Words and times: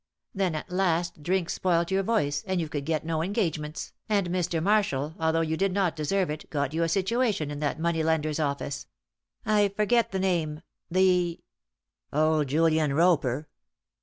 Then 0.33 0.55
at 0.55 0.71
last 0.71 1.21
drink 1.21 1.47
spoilt 1.51 1.91
your 1.91 2.01
voice, 2.01 2.43
and 2.47 2.59
you 2.59 2.67
could 2.69 2.85
get 2.87 3.05
no 3.05 3.21
engagements 3.21 3.93
and 4.09 4.31
Mr. 4.31 4.59
Marshall, 4.59 5.13
although 5.19 5.41
you 5.41 5.55
did 5.55 5.71
not 5.71 5.95
deserve 5.95 6.31
it, 6.31 6.49
got 6.49 6.73
you 6.73 6.81
a 6.81 6.89
situation 6.89 7.51
in 7.51 7.59
that 7.59 7.79
moneylender's 7.79 8.39
office 8.39 8.87
I 9.45 9.67
forget 9.69 10.11
the 10.11 10.17
name 10.17 10.63
the" 10.89 11.39
"Old 12.11 12.47
Julian 12.47 12.95
Roper." 12.95 13.47